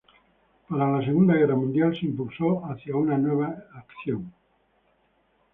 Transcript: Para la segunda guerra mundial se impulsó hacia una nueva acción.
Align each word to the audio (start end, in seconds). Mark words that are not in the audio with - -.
Para 0.67 0.91
la 0.97 1.05
segunda 1.05 1.35
guerra 1.35 1.53
mundial 1.55 1.95
se 1.95 2.07
impulsó 2.07 2.63
hacia 2.65 2.95
una 2.95 3.19
nueva 3.19 3.53
acción. 3.75 4.33